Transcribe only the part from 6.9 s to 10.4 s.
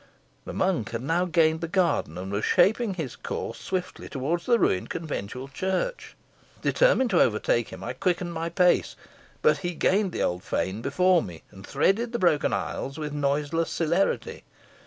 to overtake him, I quickened my pace; but he gained the